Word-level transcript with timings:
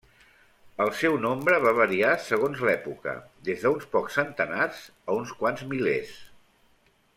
El 0.85 0.87
seu 1.01 1.17
nombre 1.25 1.59
va 1.65 1.73
variar 1.79 2.13
segons 2.29 2.63
l'època, 2.69 3.13
des 3.51 3.67
d'uns 3.67 3.87
pocs 3.93 4.19
centenars 4.21 4.83
a 5.09 5.19
uns 5.21 5.35
quants 5.43 5.65
milers. 5.75 6.19